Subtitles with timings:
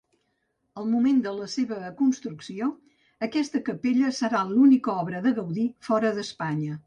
[0.83, 2.69] Al moment de la seva construcció,
[3.27, 6.79] aquesta capella serà l'única obra de Gaudí fora d'Espanya.